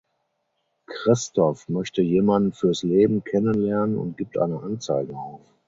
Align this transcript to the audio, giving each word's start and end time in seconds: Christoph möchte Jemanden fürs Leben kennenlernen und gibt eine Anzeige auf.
Christoph 0.87 1.69
möchte 1.69 2.01
Jemanden 2.01 2.53
fürs 2.53 2.81
Leben 2.81 3.23
kennenlernen 3.23 3.99
und 3.99 4.17
gibt 4.17 4.35
eine 4.39 4.59
Anzeige 4.59 5.15
auf. 5.15 5.41